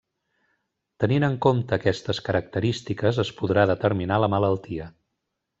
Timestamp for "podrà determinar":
3.43-4.23